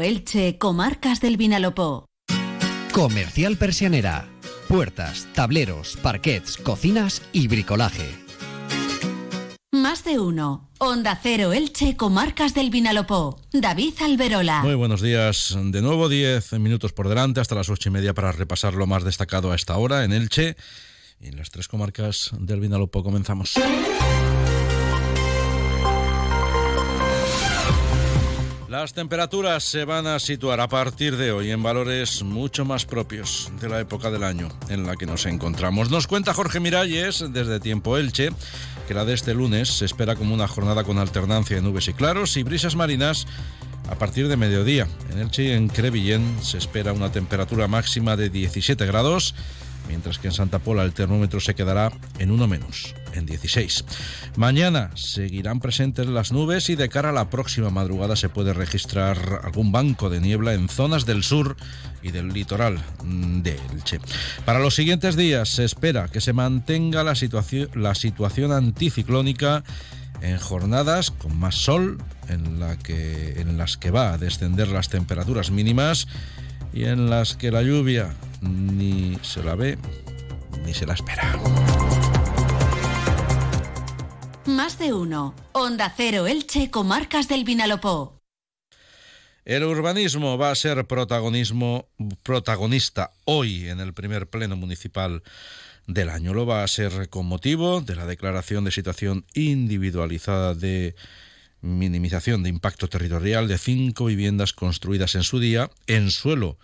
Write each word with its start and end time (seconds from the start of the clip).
Elche, 0.00 0.58
Comarcas 0.58 1.20
del 1.20 1.36
Vinalopó. 1.36 2.06
Comercial 2.92 3.56
Persianera. 3.56 4.28
Puertas, 4.68 5.28
tableros, 5.34 5.96
parquets, 6.02 6.56
cocinas 6.56 7.22
y 7.32 7.48
bricolaje. 7.48 8.08
Más 9.72 10.04
de 10.04 10.18
uno. 10.18 10.70
Onda 10.78 11.18
Cero 11.22 11.52
Elche, 11.52 11.96
Comarcas 11.96 12.54
del 12.54 12.70
Vinalopó. 12.70 13.40
David 13.52 13.94
Alberola. 14.02 14.62
Muy 14.62 14.74
buenos 14.74 15.00
días. 15.00 15.56
De 15.56 15.82
nuevo, 15.82 16.08
10 16.08 16.54
minutos 16.54 16.92
por 16.92 17.08
delante 17.08 17.40
hasta 17.40 17.54
las 17.54 17.68
ocho 17.68 17.88
y 17.88 17.92
media 17.92 18.14
para 18.14 18.32
repasar 18.32 18.74
lo 18.74 18.86
más 18.86 19.04
destacado 19.04 19.52
a 19.52 19.54
esta 19.54 19.76
hora 19.76 20.04
en 20.04 20.12
Elche. 20.12 20.56
Y 21.20 21.28
en 21.28 21.36
las 21.36 21.50
tres 21.50 21.68
comarcas 21.68 22.30
del 22.38 22.60
Vinalopó 22.60 23.02
comenzamos. 23.02 23.54
Las 28.78 28.92
temperaturas 28.92 29.64
se 29.64 29.86
van 29.86 30.06
a 30.06 30.18
situar 30.18 30.60
a 30.60 30.68
partir 30.68 31.16
de 31.16 31.32
hoy 31.32 31.50
en 31.50 31.62
valores 31.62 32.22
mucho 32.22 32.66
más 32.66 32.84
propios 32.84 33.50
de 33.58 33.70
la 33.70 33.80
época 33.80 34.10
del 34.10 34.22
año 34.22 34.50
en 34.68 34.86
la 34.86 34.96
que 34.96 35.06
nos 35.06 35.24
encontramos. 35.24 35.90
Nos 35.90 36.06
cuenta 36.06 36.34
Jorge 36.34 36.60
Miralles 36.60 37.24
desde 37.30 37.58
Tiempo 37.58 37.96
Elche 37.96 38.28
que 38.86 38.92
la 38.92 39.06
de 39.06 39.14
este 39.14 39.32
lunes 39.32 39.70
se 39.70 39.86
espera 39.86 40.14
como 40.14 40.34
una 40.34 40.46
jornada 40.46 40.84
con 40.84 40.98
alternancia 40.98 41.56
de 41.56 41.62
nubes 41.62 41.88
y 41.88 41.94
claros 41.94 42.36
y 42.36 42.42
brisas 42.42 42.76
marinas 42.76 43.26
a 43.88 43.94
partir 43.94 44.28
de 44.28 44.36
mediodía. 44.36 44.86
En 45.10 45.20
Elche 45.20 45.44
y 45.44 45.52
en 45.52 45.68
Crevillén 45.68 46.36
se 46.42 46.58
espera 46.58 46.92
una 46.92 47.10
temperatura 47.10 47.68
máxima 47.68 48.14
de 48.14 48.28
17 48.28 48.84
grados 48.84 49.34
mientras 49.88 50.18
que 50.18 50.28
en 50.28 50.34
Santa 50.34 50.58
Pola 50.58 50.82
el 50.84 50.92
termómetro 50.92 51.40
se 51.40 51.54
quedará 51.54 51.92
en 52.18 52.30
uno 52.30 52.46
menos, 52.46 52.94
en 53.12 53.26
16. 53.26 53.84
Mañana 54.36 54.90
seguirán 54.94 55.60
presentes 55.60 56.06
las 56.06 56.32
nubes 56.32 56.70
y 56.70 56.76
de 56.76 56.88
cara 56.88 57.10
a 57.10 57.12
la 57.12 57.30
próxima 57.30 57.70
madrugada 57.70 58.16
se 58.16 58.28
puede 58.28 58.52
registrar 58.52 59.40
algún 59.44 59.72
banco 59.72 60.10
de 60.10 60.20
niebla 60.20 60.54
en 60.54 60.68
zonas 60.68 61.06
del 61.06 61.22
sur 61.22 61.56
y 62.02 62.10
del 62.10 62.28
litoral 62.28 62.80
de 63.04 63.58
Elche. 63.72 64.00
Para 64.44 64.58
los 64.58 64.74
siguientes 64.74 65.16
días 65.16 65.48
se 65.48 65.64
espera 65.64 66.08
que 66.08 66.20
se 66.20 66.32
mantenga 66.32 67.04
la 67.04 67.14
situación, 67.14 67.70
la 67.74 67.94
situación 67.94 68.52
anticiclónica 68.52 69.64
en 70.20 70.38
jornadas 70.38 71.10
con 71.10 71.36
más 71.38 71.56
sol, 71.56 71.98
en, 72.28 72.58
la 72.58 72.76
que, 72.76 73.40
en 73.40 73.58
las 73.58 73.76
que 73.76 73.90
va 73.90 74.12
a 74.12 74.18
descender 74.18 74.68
las 74.68 74.88
temperaturas 74.88 75.50
mínimas 75.50 76.08
y 76.72 76.84
en 76.84 77.10
las 77.10 77.36
que 77.36 77.50
la 77.50 77.62
lluvia 77.62 78.14
ni 78.40 79.18
se 79.22 79.42
la 79.42 79.54
ve 79.54 79.78
ni 80.64 80.74
se 80.74 80.86
la 80.86 80.94
espera. 80.94 81.38
Más 84.46 84.78
de 84.78 84.92
uno. 84.92 85.34
Onda 85.52 85.92
Cero 85.96 86.26
Elche, 86.26 86.70
Comarcas 86.70 87.28
del 87.28 87.44
Vinalopó. 87.44 88.20
El 89.44 89.62
urbanismo 89.62 90.38
va 90.38 90.50
a 90.50 90.54
ser 90.56 90.86
protagonismo, 90.86 91.88
protagonista 92.24 93.12
hoy 93.24 93.68
en 93.68 93.78
el 93.80 93.94
primer 93.94 94.28
pleno 94.28 94.56
municipal 94.56 95.22
del 95.86 96.10
año. 96.10 96.34
Lo 96.34 96.46
va 96.46 96.64
a 96.64 96.68
ser 96.68 97.08
con 97.08 97.26
motivo 97.26 97.80
de 97.80 97.94
la 97.94 98.06
declaración 98.06 98.64
de 98.64 98.72
situación 98.72 99.24
individualizada 99.34 100.54
de 100.54 100.96
minimización 101.60 102.42
de 102.42 102.48
impacto 102.48 102.88
territorial 102.88 103.46
de 103.46 103.58
cinco 103.58 104.06
viviendas 104.06 104.52
construidas 104.52 105.14
en 105.14 105.22
su 105.22 105.38
día 105.38 105.70
en 105.86 106.10
suelo 106.10 106.58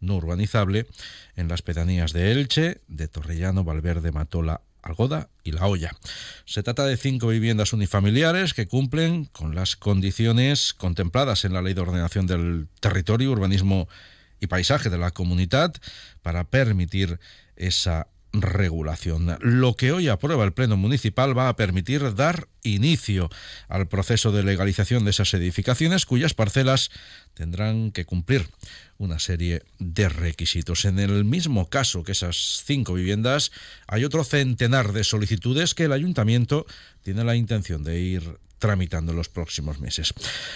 no 0.00 0.16
urbanizable 0.16 0.86
en 1.36 1.48
las 1.48 1.62
pedanías 1.62 2.12
de 2.12 2.32
Elche, 2.32 2.80
de 2.88 3.08
Torrellano, 3.08 3.64
Valverde, 3.64 4.12
Matola, 4.12 4.60
Algoda 4.82 5.28
y 5.42 5.52
La 5.52 5.66
Hoya. 5.66 5.92
Se 6.44 6.62
trata 6.62 6.86
de 6.86 6.96
cinco 6.96 7.28
viviendas 7.28 7.72
unifamiliares 7.72 8.54
que 8.54 8.68
cumplen 8.68 9.26
con 9.26 9.54
las 9.54 9.76
condiciones 9.76 10.74
contempladas 10.74 11.44
en 11.44 11.52
la 11.52 11.62
Ley 11.62 11.74
de 11.74 11.80
Ordenación 11.80 12.26
del 12.26 12.68
Territorio, 12.80 13.32
Urbanismo 13.32 13.88
y 14.40 14.46
Paisaje 14.46 14.90
de 14.90 14.98
la 14.98 15.10
Comunidad 15.10 15.74
para 16.22 16.44
permitir 16.44 17.18
esa 17.56 18.06
regulación. 18.42 19.36
Lo 19.40 19.74
que 19.74 19.92
hoy 19.92 20.08
aprueba 20.08 20.44
el 20.44 20.52
Pleno 20.52 20.76
Municipal 20.76 21.36
va 21.36 21.48
a 21.48 21.56
permitir 21.56 22.14
dar 22.14 22.48
inicio 22.62 23.30
al 23.68 23.88
proceso 23.88 24.32
de 24.32 24.42
legalización 24.42 25.04
de 25.04 25.10
esas 25.10 25.32
edificaciones 25.34 26.06
cuyas 26.06 26.34
parcelas 26.34 26.90
tendrán 27.34 27.92
que 27.92 28.04
cumplir 28.04 28.48
una 28.98 29.18
serie 29.18 29.62
de 29.78 30.08
requisitos. 30.08 30.84
En 30.84 30.98
el 30.98 31.24
mismo 31.24 31.68
caso 31.68 32.02
que 32.02 32.12
esas 32.12 32.62
cinco 32.64 32.94
viviendas, 32.94 33.52
hay 33.86 34.04
otro 34.04 34.24
centenar 34.24 34.92
de 34.92 35.04
solicitudes 35.04 35.74
que 35.74 35.84
el 35.84 35.92
ayuntamiento 35.92 36.66
tiene 37.02 37.24
la 37.24 37.36
intención 37.36 37.84
de 37.84 38.00
ir 38.00 38.38
tramitando 38.58 39.12
en 39.12 39.18
los 39.18 39.28
próximos 39.28 39.78
meses. 39.80 40.14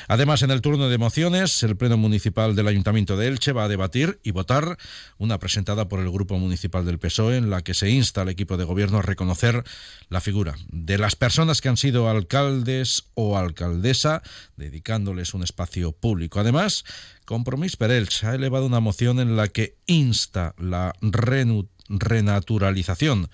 Además, 0.08 0.42
en 0.42 0.50
el 0.50 0.60
turno 0.60 0.88
de 0.88 0.98
mociones, 0.98 1.62
el 1.62 1.76
Pleno 1.76 1.96
Municipal 1.96 2.56
del 2.56 2.68
Ayuntamiento 2.68 3.16
de 3.16 3.28
Elche 3.28 3.52
va 3.52 3.64
a 3.64 3.68
debatir 3.68 4.20
y 4.22 4.30
votar 4.30 4.78
una 5.18 5.38
presentada 5.38 5.88
por 5.88 6.00
el 6.00 6.10
Grupo 6.10 6.38
Municipal 6.38 6.84
del 6.84 6.98
PSOE 6.98 7.36
en 7.36 7.50
la 7.50 7.62
que 7.62 7.74
se 7.74 7.90
insta 7.90 8.22
al 8.22 8.28
equipo 8.28 8.56
de 8.56 8.64
gobierno 8.64 8.98
a 8.98 9.02
reconocer 9.02 9.64
la 10.08 10.20
figura 10.20 10.56
de 10.68 10.98
las 10.98 11.16
personas 11.16 11.60
que 11.60 11.68
han 11.68 11.76
sido 11.76 12.08
alcaldes 12.08 13.04
o 13.14 13.36
alcaldesa, 13.36 14.22
dedicándoles 14.56 15.34
un 15.34 15.42
espacio 15.42 15.92
público. 15.92 16.40
Además, 16.40 16.84
Compromís 17.24 17.76
per 17.76 17.92
Elche 17.92 18.26
ha 18.26 18.34
elevado 18.34 18.66
una 18.66 18.80
moción 18.80 19.20
en 19.20 19.36
la 19.36 19.46
que 19.46 19.76
insta 19.86 20.54
la 20.58 20.92
renaturalización 21.88 23.30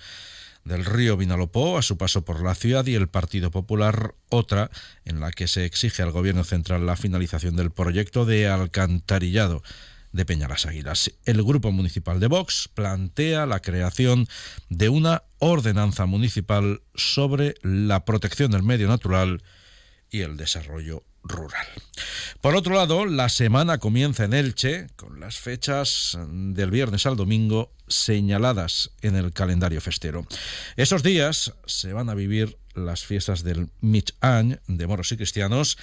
del 0.66 0.84
río 0.84 1.16
Vinalopó 1.16 1.78
a 1.78 1.82
su 1.82 1.96
paso 1.96 2.24
por 2.24 2.42
la 2.42 2.54
ciudad 2.54 2.84
y 2.86 2.96
el 2.96 3.08
Partido 3.08 3.50
Popular 3.50 4.14
otra 4.28 4.70
en 5.04 5.20
la 5.20 5.30
que 5.30 5.46
se 5.46 5.64
exige 5.64 6.02
al 6.02 6.10
Gobierno 6.10 6.44
central 6.44 6.84
la 6.84 6.96
finalización 6.96 7.56
del 7.56 7.70
proyecto 7.70 8.24
de 8.24 8.48
alcantarillado 8.48 9.62
de 10.12 10.26
Peña 10.26 10.48
las 10.48 10.66
Águilas. 10.66 11.12
El 11.24 11.42
Grupo 11.44 11.70
Municipal 11.70 12.18
de 12.18 12.26
Vox 12.26 12.68
plantea 12.74 13.46
la 13.46 13.60
creación 13.60 14.26
de 14.68 14.88
una 14.88 15.22
ordenanza 15.38 16.06
municipal 16.06 16.82
sobre 16.94 17.54
la 17.62 18.04
protección 18.04 18.50
del 18.50 18.62
medio 18.62 18.88
natural 18.88 19.42
y 20.10 20.20
el 20.20 20.36
desarrollo 20.36 21.02
rural. 21.22 21.66
Por 22.40 22.54
otro 22.54 22.74
lado, 22.74 23.06
la 23.06 23.28
semana 23.28 23.78
comienza 23.78 24.24
en 24.24 24.34
Elche 24.34 24.86
con 24.96 25.20
las 25.20 25.38
fechas 25.38 26.16
del 26.28 26.70
viernes 26.70 27.06
al 27.06 27.16
domingo 27.16 27.72
señaladas 27.88 28.90
en 29.02 29.16
el 29.16 29.32
calendario 29.32 29.80
festero. 29.80 30.26
Esos 30.76 31.02
días 31.02 31.54
se 31.66 31.92
van 31.92 32.08
a 32.08 32.14
vivir 32.14 32.56
las 32.74 33.04
fiestas 33.04 33.42
del 33.42 33.70
Mich 33.80 34.14
Any 34.20 34.56
de 34.66 34.86
moros 34.86 35.10
y 35.12 35.16
cristianos 35.16 35.78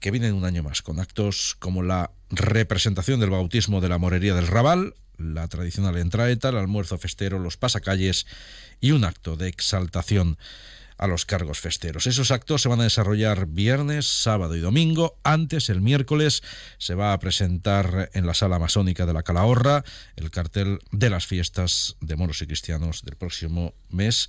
que 0.00 0.10
vienen 0.10 0.34
un 0.34 0.44
año 0.44 0.62
más 0.62 0.82
con 0.82 1.00
actos 1.00 1.56
como 1.58 1.82
la 1.82 2.12
representación 2.30 3.18
del 3.20 3.30
bautismo 3.30 3.80
de 3.80 3.88
la 3.88 3.98
morería 3.98 4.34
del 4.34 4.46
Raval, 4.46 4.94
la 5.16 5.48
tradicional 5.48 5.96
entraeta, 5.96 6.50
el 6.50 6.58
almuerzo 6.58 6.98
festero, 6.98 7.38
los 7.38 7.56
pasacalles 7.56 8.26
y 8.80 8.92
un 8.92 9.04
acto 9.04 9.36
de 9.36 9.48
exaltación 9.48 10.38
a 10.98 11.06
los 11.06 11.24
cargos 11.24 11.60
festeros. 11.60 12.06
Esos 12.06 12.30
actos 12.30 12.62
se 12.62 12.68
van 12.68 12.80
a 12.80 12.84
desarrollar 12.84 13.46
viernes, 13.46 14.06
sábado 14.06 14.56
y 14.56 14.60
domingo. 14.60 15.18
Antes, 15.22 15.70
el 15.70 15.80
miércoles, 15.80 16.42
se 16.76 16.94
va 16.94 17.12
a 17.12 17.18
presentar 17.18 18.10
en 18.12 18.26
la 18.26 18.34
sala 18.34 18.58
masónica 18.58 19.06
de 19.06 19.12
la 19.14 19.22
Calahorra 19.22 19.84
el 20.16 20.30
cartel 20.30 20.80
de 20.90 21.10
las 21.10 21.26
fiestas 21.26 21.96
de 22.00 22.16
moros 22.16 22.42
y 22.42 22.46
cristianos 22.46 23.02
del 23.04 23.16
próximo 23.16 23.74
mes 23.88 24.28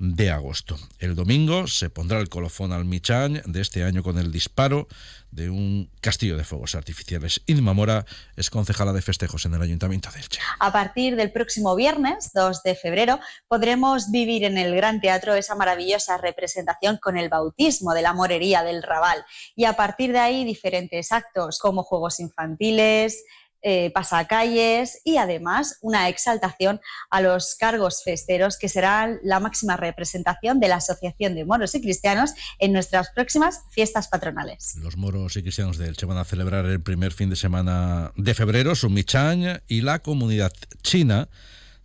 de 0.00 0.30
agosto. 0.30 0.78
El 0.98 1.14
domingo 1.14 1.66
se 1.66 1.90
pondrá 1.90 2.20
el 2.20 2.30
colofón 2.30 2.72
al 2.72 2.86
Michán 2.86 3.42
de 3.44 3.60
este 3.60 3.84
año 3.84 4.02
con 4.02 4.18
el 4.18 4.32
disparo 4.32 4.88
de 5.30 5.50
un 5.50 5.90
castillo 6.00 6.38
de 6.38 6.44
fuegos 6.44 6.74
artificiales. 6.74 7.42
Inma 7.46 7.74
Mora 7.74 8.06
es 8.34 8.48
concejala 8.48 8.94
de 8.94 9.02
festejos 9.02 9.44
en 9.44 9.54
el 9.54 9.62
Ayuntamiento 9.62 10.10
de 10.10 10.20
Elche. 10.20 10.40
A 10.58 10.72
partir 10.72 11.16
del 11.16 11.30
próximo 11.30 11.76
viernes, 11.76 12.30
2 12.34 12.62
de 12.62 12.74
febrero, 12.74 13.20
podremos 13.46 14.10
vivir 14.10 14.44
en 14.44 14.56
el 14.56 14.74
Gran 14.74 15.02
Teatro 15.02 15.34
esa 15.34 15.54
maravillosa 15.54 16.16
representación 16.16 16.96
con 16.96 17.18
el 17.18 17.28
bautismo 17.28 17.92
de 17.92 18.02
la 18.02 18.14
morería 18.14 18.62
del 18.62 18.82
Raval. 18.82 19.22
Y 19.54 19.66
a 19.66 19.74
partir 19.74 20.12
de 20.12 20.18
ahí, 20.18 20.44
diferentes 20.46 21.12
actos 21.12 21.58
como 21.58 21.82
juegos 21.82 22.20
infantiles, 22.20 23.22
eh, 23.62 23.90
pasacalles 23.92 25.00
y 25.04 25.16
además 25.18 25.78
una 25.82 26.08
exaltación 26.08 26.80
a 27.10 27.20
los 27.20 27.56
cargos 27.56 28.02
festeros 28.02 28.56
que 28.58 28.68
será 28.68 29.18
la 29.22 29.40
máxima 29.40 29.76
representación 29.76 30.60
de 30.60 30.68
la 30.68 30.76
Asociación 30.76 31.34
de 31.34 31.44
Moros 31.44 31.74
y 31.74 31.80
Cristianos 31.80 32.32
en 32.58 32.72
nuestras 32.72 33.10
próximas 33.10 33.60
fiestas 33.70 34.08
patronales. 34.08 34.76
Los 34.76 34.96
moros 34.96 35.36
y 35.36 35.42
cristianos 35.42 35.78
de 35.78 35.88
Elche 35.88 36.06
van 36.06 36.18
a 36.18 36.24
celebrar 36.24 36.64
el 36.66 36.80
primer 36.80 37.12
fin 37.12 37.30
de 37.30 37.36
semana 37.36 38.12
de 38.16 38.34
febrero 38.34 38.74
su 38.74 38.88
Michañ 38.88 39.60
y 39.68 39.82
la 39.82 40.00
comunidad 40.00 40.52
china 40.82 41.28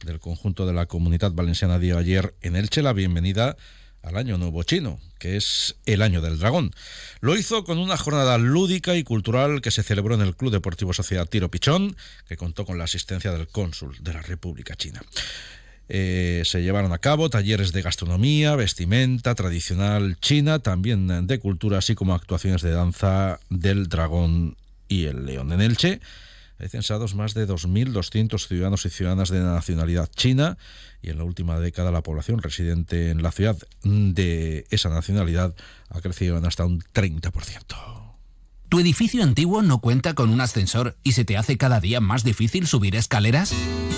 del 0.06 0.20
conjunto 0.20 0.66
de 0.66 0.74
la 0.74 0.86
comunidad 0.86 1.32
valenciana 1.32 1.80
dio 1.80 1.98
ayer 1.98 2.36
en 2.42 2.56
Elche 2.56 2.82
la 2.82 2.94
bienvenida 2.94 3.58
al 4.06 4.18
Año 4.18 4.38
Nuevo 4.38 4.64
Chino, 4.64 5.00
que 5.20 5.36
es 5.36 5.76
el 5.86 6.02
Año 6.02 6.22
del 6.22 6.38
Dragón. 6.40 6.72
Lo 7.22 7.36
hizo 7.36 7.64
con 7.64 7.80
una 7.80 7.98
jornada 7.98 8.38
lúdica 8.38 8.96
y 8.96 9.04
cultural 9.04 9.62
que 9.62 9.72
se 9.72 9.84
celebró 9.84 10.16
en 10.16 10.22
el 10.22 10.36
Club 10.36 10.52
Deportivo 10.52 10.94
Sociedad 10.94 11.28
Tiro 11.28 11.50
Pichón, 11.50 11.98
que 12.28 12.38
contó 12.38 12.66
con 12.66 12.78
la 12.78 12.84
asistencia 12.84 13.32
del 13.32 13.48
cónsul 13.48 13.98
de 14.02 14.14
la 14.14 14.22
República 14.22 14.76
China. 14.76 15.02
Eh, 15.88 16.42
se 16.46 16.64
llevaron 16.64 16.94
a 16.94 16.98
cabo 16.98 17.30
talleres 17.30 17.72
de 17.72 17.82
gastronomía, 17.82 18.56
vestimenta 18.56 19.36
tradicional 19.36 20.18
china, 20.20 20.60
también 20.60 21.28
de 21.28 21.40
cultura, 21.40 21.80
así 21.80 21.96
como 21.96 22.16
actuaciones 22.16 22.62
de 22.62 22.72
danza 22.72 23.40
del 23.50 23.88
dragón 23.88 24.56
y 24.88 25.06
el 25.06 25.26
León. 25.26 25.52
En 25.52 25.62
Elche 25.62 26.00
hay 26.60 26.70
censados 26.70 27.16
más 27.16 27.34
de 27.34 27.48
2.200 27.48 28.48
ciudadanos 28.48 28.86
y 28.86 28.90
ciudadanas 28.90 29.30
de 29.30 29.40
nacionalidad 29.40 30.10
china 30.16 30.58
y 31.02 31.10
en 31.10 31.18
la 31.18 31.24
última 31.24 31.60
década 31.60 31.92
la 31.92 32.02
población 32.02 32.42
residente 32.42 33.10
en 33.10 33.22
la 33.22 33.32
ciudad 33.32 33.58
de 33.84 34.66
esa 34.70 34.90
nacionalidad 34.90 35.54
ha 35.90 36.02
crecido 36.02 36.38
en 36.38 36.46
hasta 36.46 36.66
un 36.66 36.82
30%. 36.82 38.05
¿Tu 38.76 38.82
edificio 38.82 39.24
antiguo 39.24 39.62
no 39.62 39.80
cuenta 39.80 40.16
con 40.16 40.32
un 40.32 40.42
ascensor 40.42 40.98
y 41.02 41.14
se 41.14 41.24
te 41.24 41.38
hace 41.38 41.56
cada 41.56 41.80
día 41.80 42.02
más 42.02 42.26
difícil 42.26 42.68
subir 42.68 42.98
escaleras? 42.98 43.54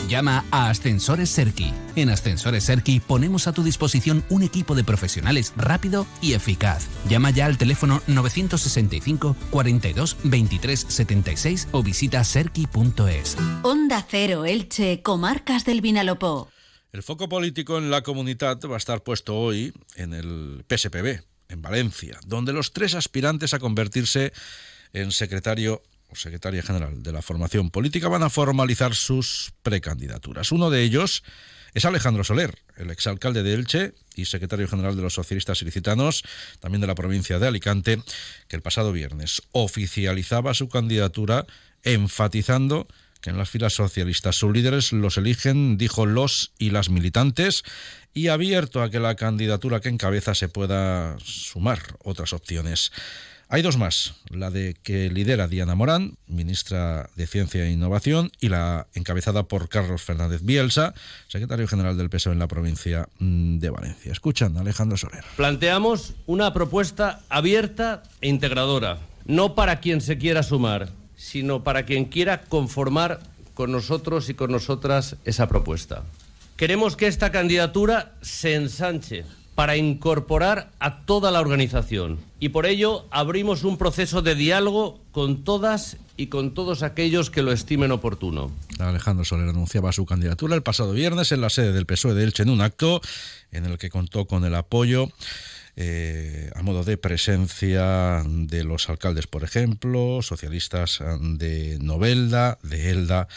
Llama 0.08 0.46
a 0.52 0.70
Ascensores 0.70 1.32
Serki. 1.32 1.74
En 1.96 2.12
Ascensores 2.12 2.66
Serki 2.66 3.00
ponemos 3.00 3.48
a 3.48 3.54
tu 3.54 3.64
disposición 3.64 4.24
un 4.30 4.44
equipo 4.44 4.76
de 4.76 4.84
profesionales 4.84 5.52
rápido 5.58 6.06
y 6.22 6.34
eficaz. 6.34 6.88
Llama 7.10 7.32
ya 7.32 7.48
al 7.48 7.58
teléfono 7.58 8.04
965 8.06 9.36
42 9.50 10.18
23 10.24 10.80
76 10.88 11.70
o 11.72 11.82
visita 11.82 12.24
serki.es. 12.24 13.36
Onda 13.64 14.06
Cero 14.08 14.46
Elche, 14.46 15.02
Comarcas 15.02 15.66
del 15.66 15.82
Vinalopó. 15.82 16.50
El 16.92 17.02
foco 17.02 17.28
político 17.28 17.80
en 17.80 17.90
la 17.90 18.04
comunidad 18.04 18.60
va 18.70 18.76
a 18.76 18.78
estar 18.78 19.02
puesto 19.02 19.36
hoy 19.36 19.74
en 19.96 20.14
el 20.14 20.64
PSPB, 20.70 21.24
en 21.50 21.62
Valencia, 21.62 22.20
donde 22.26 22.54
los 22.54 22.74
tres 22.74 22.96
aspirantes 22.96 23.54
a 23.54 23.60
convertirse 23.60 24.34
en 24.94 25.12
secretario 25.12 25.84
o 26.10 26.16
secretaria 26.16 26.64
general 26.64 27.04
de 27.04 27.12
la 27.12 27.22
formación 27.22 27.70
política 27.70 28.08
van 28.08 28.24
a 28.24 28.30
formalizar 28.30 28.96
sus 28.96 29.54
precandidaturas. 29.62 30.52
Uno 30.52 30.70
de 30.70 30.84
ellos 30.84 31.24
es 31.74 31.86
Alejandro 31.86 32.24
Soler, 32.24 32.58
el 32.78 32.90
exalcalde 32.92 33.44
de 33.44 33.54
Elche 33.54 33.94
y 34.16 34.26
secretario 34.26 34.68
general 34.68 34.96
de 34.96 35.02
los 35.02 35.14
socialistas 35.14 35.62
ilicitanos, 35.62 36.24
también 36.60 36.82
de 36.82 36.88
la 36.88 36.96
provincia 36.96 37.40
de 37.40 37.48
Alicante, 37.48 38.02
que 38.48 38.56
el 38.56 38.62
pasado 38.62 38.92
viernes 38.92 39.42
oficializaba 39.52 40.54
su 40.54 40.70
candidatura 40.70 41.46
enfatizando 41.84 42.88
que 43.22 43.30
en 43.30 43.38
las 43.38 43.50
filas 43.50 43.74
socialistas 43.74 44.36
sus 44.36 44.54
líderes 44.54 44.92
los 44.94 45.18
eligen, 45.18 45.78
dijo, 45.78 46.06
los 46.06 46.54
y 46.58 46.70
las 46.70 46.90
militantes, 46.90 47.64
y 48.14 48.30
abierto 48.30 48.82
a 48.82 48.90
que 48.90 49.00
la 49.00 49.16
candidatura 49.16 49.80
que 49.80 49.90
encabeza 49.90 50.36
se 50.36 50.50
pueda 50.50 51.18
sumar 51.20 51.80
otras 52.04 52.34
opciones. 52.34 52.92
Hay 53.50 53.62
dos 53.62 53.78
más, 53.78 54.16
la 54.30 54.52
de 54.52 54.76
que 54.84 55.10
lidera 55.10 55.48
Diana 55.48 55.74
Morán, 55.74 56.18
ministra 56.28 57.10
de 57.16 57.28
Ciencia 57.28 57.64
e 57.64 57.72
Innovación, 57.72 58.30
y 58.42 58.50
la 58.50 58.88
encabezada 58.94 59.44
por 59.44 59.70
Carlos 59.70 60.02
Fernández 60.02 60.42
Bielsa, 60.44 60.94
secretario 61.30 61.66
general 61.66 61.98
del 61.98 62.10
PSOE 62.10 62.34
en 62.34 62.40
la 62.40 62.50
provincia 62.50 63.08
mm, 63.20 63.60
de 63.60 63.70
Valencia. 63.70 64.12
Escuchan, 64.12 64.58
Alejandro 64.58 64.98
Soler. 64.98 65.24
Planteamos 65.38 66.14
una 66.26 66.52
propuesta 66.54 67.22
abierta 67.30 68.04
e 68.20 68.28
integradora, 68.28 69.00
no 69.26 69.56
para 69.56 69.80
quien 69.80 70.02
se 70.02 70.18
quiera 70.18 70.44
sumar, 70.44 70.90
sino 71.18 71.64
para 71.64 71.86
quien 71.86 72.06
quiera 72.06 72.44
conformar 72.44 73.20
con 73.54 73.72
nosotros 73.72 74.30
y 74.30 74.36
con 74.36 74.52
nosotras 74.52 75.18
esa 75.26 75.48
propuesta. 75.48 76.04
Queremos 76.56 76.96
que 76.96 77.08
esta 77.08 77.32
candidatura 77.32 78.14
se 78.22 78.56
ensanche 78.56 79.26
para 79.56 79.76
incorporar 79.76 80.70
a 80.80 81.00
toda 81.02 81.32
la 81.32 81.42
organización 81.42 82.20
y 82.40 82.50
por 82.50 82.68
ello 82.68 83.08
abrimos 83.10 83.64
un 83.64 83.78
proceso 83.78 84.22
de 84.22 84.36
diálogo 84.36 85.00
con 85.12 85.44
todas 85.44 85.98
y 86.16 86.28
con 86.28 86.54
todos 86.54 86.84
aquellos 86.84 87.32
que 87.32 87.42
lo 87.42 87.52
estimen 87.52 87.92
oportuno. 87.92 88.52
Alejandro 88.78 89.26
Soler 89.26 89.50
anunciaba 89.50 89.92
su 89.92 90.06
candidatura 90.06 90.56
el 90.56 90.62
pasado 90.62 90.94
viernes 90.94 91.32
en 91.32 91.42
la 91.42 91.50
sede 91.50 91.74
del 91.74 91.88
PSOE 91.88 92.14
de 92.14 92.24
Elche 92.24 92.44
en 92.44 92.52
un 92.52 92.62
acto 92.62 93.02
en 93.52 93.66
el 93.66 93.80
que 93.80 93.90
contó 93.90 94.26
con 94.26 94.46
el 94.46 94.54
apoyo 94.54 95.10
eh, 95.80 96.50
a 96.56 96.64
modo 96.64 96.84
de 96.84 96.98
presencia 96.98 98.24
de 98.26 98.64
los 98.64 98.90
alcaldes, 98.90 99.28
por 99.28 99.44
ejemplo, 99.44 100.24
socialistas 100.24 101.04
de 101.22 101.78
Novelda, 101.80 102.58
de 102.64 102.90
Elda 102.90 103.28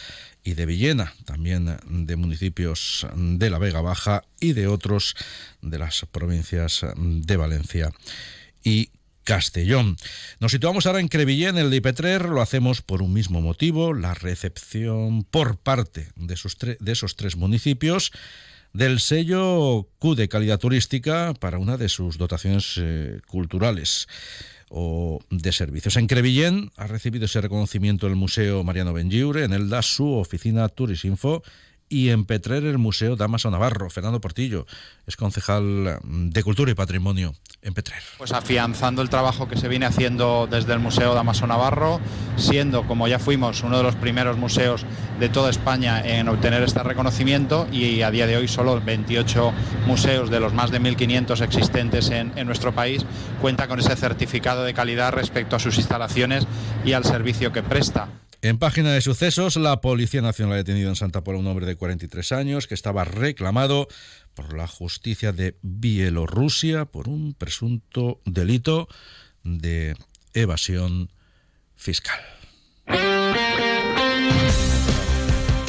y 0.43 0.55
de 0.55 0.65
Villena, 0.65 1.13
también 1.25 1.77
de 1.87 2.15
municipios 2.15 3.05
de 3.15 3.49
la 3.51 3.59
Vega 3.59 3.81
Baja 3.81 4.23
y 4.39 4.53
de 4.53 4.65
otros 4.65 5.15
de 5.61 5.77
las 5.77 6.03
provincias 6.11 6.83
de 6.97 7.37
Valencia 7.37 7.91
y 8.63 8.89
Castellón. 9.23 9.97
Nos 10.39 10.51
situamos 10.51 10.87
ahora 10.87 10.99
en 10.99 11.09
Crevillén, 11.09 11.59
el 11.59 11.69
de 11.69 11.77
Ipetrer, 11.77 12.25
lo 12.25 12.41
hacemos 12.41 12.81
por 12.81 13.03
un 13.03 13.13
mismo 13.13 13.39
motivo, 13.41 13.93
la 13.93 14.15
recepción 14.15 15.23
por 15.25 15.57
parte 15.57 16.09
de, 16.15 16.77
de 16.79 16.91
esos 16.91 17.15
tres 17.15 17.35
municipios 17.35 18.11
del 18.73 18.99
sello 18.99 19.87
Q 19.99 20.15
de 20.15 20.29
calidad 20.29 20.59
turística 20.59 21.33
para 21.39 21.57
una 21.57 21.77
de 21.77 21.89
sus 21.89 22.17
dotaciones 22.17 22.75
eh, 22.77 23.19
culturales 23.27 24.07
o 24.69 25.19
de 25.29 25.51
servicios. 25.51 25.97
En 25.97 26.07
Crevillén 26.07 26.71
ha 26.77 26.87
recibido 26.87 27.25
ese 27.25 27.41
reconocimiento 27.41 28.07
el 28.07 28.15
Museo 28.15 28.63
Mariano 28.63 28.93
Bengiure, 28.93 29.43
en 29.43 29.53
el 29.53 29.69
da 29.69 29.81
su 29.81 30.13
oficina 30.13 30.69
Turisinfo 30.69 31.43
y 31.91 32.09
en 32.09 32.23
Petrer 32.23 32.63
el 32.63 32.77
Museo 32.77 33.17
Damaso 33.17 33.51
Navarro. 33.51 33.89
Fernando 33.89 34.21
Portillo 34.21 34.65
es 35.05 35.17
concejal 35.17 35.99
de 36.03 36.43
Cultura 36.43 36.71
y 36.71 36.73
Patrimonio 36.73 37.35
en 37.61 37.73
Petrer. 37.73 38.01
Pues 38.17 38.31
afianzando 38.31 39.01
el 39.01 39.09
trabajo 39.09 39.49
que 39.49 39.57
se 39.57 39.67
viene 39.67 39.85
haciendo 39.85 40.47
desde 40.49 40.71
el 40.71 40.79
Museo 40.79 41.13
Damaso 41.13 41.45
Navarro, 41.47 41.99
siendo, 42.37 42.87
como 42.87 43.09
ya 43.09 43.19
fuimos, 43.19 43.61
uno 43.61 43.77
de 43.77 43.83
los 43.83 43.95
primeros 43.95 44.37
museos 44.37 44.85
de 45.19 45.27
toda 45.27 45.49
España 45.49 46.01
en 46.01 46.29
obtener 46.29 46.63
este 46.63 46.81
reconocimiento 46.81 47.67
y 47.71 48.01
a 48.03 48.09
día 48.09 48.25
de 48.25 48.37
hoy 48.37 48.47
solo 48.47 48.79
28 48.79 49.53
museos 49.85 50.29
de 50.29 50.39
los 50.39 50.53
más 50.53 50.71
de 50.71 50.79
1.500 50.79 51.41
existentes 51.43 52.09
en, 52.09 52.31
en 52.37 52.47
nuestro 52.47 52.73
país 52.73 53.05
cuenta 53.41 53.67
con 53.67 53.79
ese 53.79 53.97
certificado 53.97 54.63
de 54.63 54.73
calidad 54.73 55.11
respecto 55.11 55.57
a 55.57 55.59
sus 55.59 55.77
instalaciones 55.77 56.47
y 56.85 56.93
al 56.93 57.03
servicio 57.03 57.51
que 57.51 57.63
presta. 57.63 58.20
En 58.43 58.57
página 58.57 58.91
de 58.91 59.01
sucesos, 59.01 59.55
la 59.55 59.81
Policía 59.81 60.21
Nacional 60.23 60.53
ha 60.53 60.57
detenido 60.57 60.89
en 60.89 60.95
Santa 60.95 61.23
Pola 61.23 61.37
un 61.37 61.45
hombre 61.45 61.67
de 61.67 61.75
43 61.75 62.31
años 62.31 62.65
que 62.65 62.73
estaba 62.73 63.03
reclamado 63.03 63.87
por 64.33 64.57
la 64.57 64.65
justicia 64.65 65.31
de 65.31 65.57
Bielorrusia 65.61 66.85
por 66.85 67.07
un 67.07 67.35
presunto 67.35 68.19
delito 68.25 68.87
de 69.43 69.95
evasión 70.33 71.11
fiscal. 71.75 72.19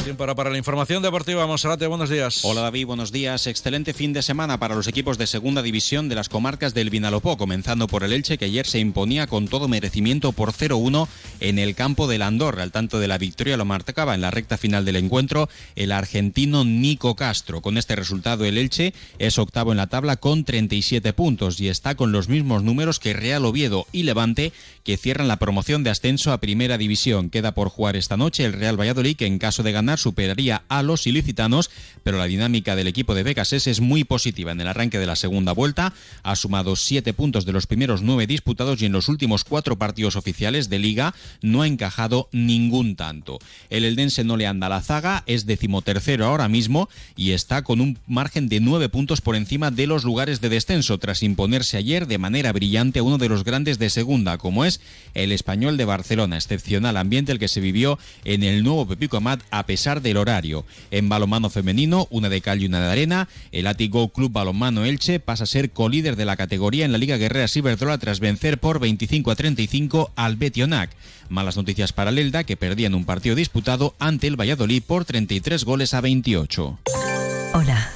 Tiempo 0.03 0.35
para 0.35 0.49
la 0.49 0.57
información 0.57 1.01
deportiva. 1.01 1.47
Monserrate, 1.47 1.87
buenos 1.87 2.09
días. 2.09 2.43
Hola 2.43 2.59
David, 2.59 2.87
buenos 2.87 3.13
días. 3.13 3.47
Excelente 3.47 3.93
fin 3.93 4.11
de 4.11 4.21
semana 4.21 4.59
para 4.59 4.75
los 4.75 4.87
equipos 4.89 5.17
de 5.17 5.27
segunda 5.27 5.61
división 5.61 6.09
de 6.09 6.15
las 6.15 6.27
comarcas 6.27 6.73
del 6.73 6.89
Vinalopó, 6.89 7.37
comenzando 7.37 7.87
por 7.87 8.03
el 8.03 8.11
Elche 8.11 8.37
que 8.37 8.45
ayer 8.45 8.67
se 8.67 8.79
imponía 8.79 9.27
con 9.27 9.47
todo 9.47 9.69
merecimiento 9.69 10.33
por 10.33 10.51
0-1 10.51 11.07
en 11.39 11.57
el 11.57 11.73
campo 11.73 12.07
del 12.09 12.21
Andorra. 12.21 12.63
Al 12.63 12.73
tanto 12.73 12.99
de 12.99 13.07
la 13.07 13.17
victoria 13.17 13.55
lo 13.55 13.63
marcaba 13.63 14.13
en 14.13 14.19
la 14.19 14.29
recta 14.29 14.57
final 14.57 14.83
del 14.83 14.97
encuentro 14.97 15.47
el 15.77 15.93
argentino 15.93 16.65
Nico 16.65 17.15
Castro. 17.15 17.61
Con 17.61 17.77
este 17.77 17.95
resultado 17.95 18.43
el 18.43 18.57
Elche 18.57 18.93
es 19.19 19.39
octavo 19.39 19.71
en 19.71 19.77
la 19.77 19.87
tabla 19.87 20.17
con 20.17 20.43
37 20.43 21.13
puntos 21.13 21.61
y 21.61 21.69
está 21.69 21.95
con 21.95 22.11
los 22.11 22.27
mismos 22.27 22.61
números 22.61 22.99
que 22.99 23.13
Real 23.13 23.45
Oviedo 23.45 23.87
y 23.93 24.03
Levante 24.03 24.51
que 24.83 24.97
cierran 24.97 25.29
la 25.29 25.37
promoción 25.37 25.83
de 25.85 25.91
ascenso 25.91 26.33
a 26.33 26.41
primera 26.41 26.77
división. 26.77 27.29
Queda 27.29 27.53
por 27.53 27.69
jugar 27.69 27.95
esta 27.95 28.17
noche 28.17 28.43
el 28.43 28.51
Real 28.51 28.77
Valladolid 28.77 29.15
que 29.15 29.27
en 29.27 29.39
caso 29.39 29.63
de 29.63 29.71
ganar 29.71 29.92
superaría 29.97 30.63
a 30.67 30.83
los 30.83 31.07
ilicitanos, 31.07 31.69
pero 32.03 32.17
la 32.17 32.25
dinámica 32.25 32.75
del 32.75 32.87
equipo 32.87 33.15
de 33.15 33.23
Becases 33.23 33.67
es 33.67 33.79
muy 33.79 34.03
positiva. 34.03 34.51
En 34.51 34.61
el 34.61 34.67
arranque 34.67 34.99
de 34.99 35.05
la 35.05 35.15
segunda 35.15 35.51
vuelta 35.51 35.93
ha 36.23 36.35
sumado 36.35 36.75
siete 36.75 37.13
puntos 37.13 37.45
de 37.45 37.53
los 37.53 37.67
primeros 37.67 38.01
nueve 38.01 38.27
disputados 38.27 38.81
y 38.81 38.85
en 38.85 38.91
los 38.91 39.09
últimos 39.09 39.43
cuatro 39.43 39.77
partidos 39.77 40.15
oficiales 40.15 40.69
de 40.69 40.79
liga 40.79 41.13
no 41.41 41.61
ha 41.61 41.67
encajado 41.67 42.29
ningún 42.31 42.95
tanto. 42.95 43.39
El 43.69 43.85
Eldense 43.85 44.23
no 44.23 44.37
le 44.37 44.47
anda 44.47 44.67
a 44.67 44.69
la 44.69 44.81
zaga, 44.81 45.23
es 45.25 45.45
decimotercero 45.45 46.25
ahora 46.25 46.47
mismo 46.47 46.89
y 47.15 47.31
está 47.31 47.61
con 47.63 47.81
un 47.81 47.99
margen 48.07 48.49
de 48.49 48.59
nueve 48.59 48.89
puntos 48.89 49.21
por 49.21 49.35
encima 49.35 49.71
de 49.71 49.87
los 49.87 50.03
lugares 50.03 50.41
de 50.41 50.49
descenso 50.49 50.97
tras 50.97 51.23
imponerse 51.23 51.77
ayer 51.77 52.07
de 52.07 52.17
manera 52.17 52.51
brillante 52.51 52.99
a 52.99 53.03
uno 53.03 53.17
de 53.17 53.29
los 53.29 53.43
grandes 53.43 53.79
de 53.79 53.89
segunda, 53.89 54.37
como 54.37 54.65
es 54.65 54.81
el 55.13 55.31
español 55.31 55.77
de 55.77 55.85
Barcelona. 55.85 56.37
Excepcional 56.37 56.97
ambiente 56.97 57.31
el 57.31 57.39
que 57.39 57.47
se 57.47 57.61
vivió 57.61 57.99
en 58.25 58.43
el 58.43 58.63
nuevo 58.63 58.87
Pepico 58.87 59.17
Amat 59.17 59.41
a 59.51 59.65
pesar 59.65 59.82
del 59.83 60.17
horario. 60.17 60.65
En 60.91 61.09
balonmano 61.09 61.49
femenino, 61.49 62.07
una 62.09 62.29
de 62.29 62.39
cal 62.39 62.61
y 62.61 62.65
una 62.65 62.79
de 62.79 62.91
arena, 62.91 63.27
el 63.51 63.67
Atigo 63.67 64.09
Club 64.09 64.31
Balonmano 64.31 64.85
Elche 64.85 65.19
pasa 65.19 65.43
a 65.43 65.47
ser 65.47 65.71
colíder 65.71 66.15
de 66.15 66.23
la 66.23 66.37
categoría 66.37 66.85
en 66.85 66.93
la 66.93 66.97
Liga 66.97 67.17
Guerrera 67.17 67.49
Ciberdrola 67.49 67.97
tras 67.97 68.21
vencer 68.21 68.59
por 68.59 68.79
25 68.79 69.31
a 69.31 69.35
35 69.35 70.11
al 70.15 70.37
Betionac. 70.37 70.89
Malas 71.27 71.57
noticias 71.57 71.91
para 71.91 72.11
el 72.11 72.19
Elda, 72.19 72.45
que 72.45 72.55
perdían 72.55 72.95
un 72.95 73.05
partido 73.05 73.35
disputado 73.35 73.93
ante 73.99 74.27
el 74.27 74.39
Valladolid 74.39 74.83
por 74.83 75.03
33 75.03 75.65
goles 75.65 75.93
a 75.93 76.01
28. 76.01 76.79